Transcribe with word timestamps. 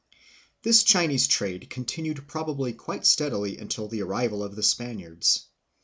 This 0.63 0.81
Chinese 0.81 1.27
trade 1.27 1.69
continued 1.69 2.27
probably 2.27 2.73
quite 2.73 3.05
steadily 3.05 3.59
until 3.59 3.87
the 3.87 4.01
arrival 4.01 4.41
of 4.41 4.55
the 4.55 4.63
Spaniards. 4.63 5.45